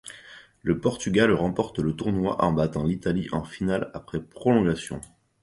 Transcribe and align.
Le 0.63 0.79
Portugal 0.79 1.31
remporte 1.31 1.77
le 1.77 1.95
tournoi 1.95 2.43
en 2.43 2.53
battant 2.53 2.83
l'Italie 2.85 3.27
en 3.33 3.43
finale 3.43 3.91
après 3.93 4.19
prolongation. 4.19 4.99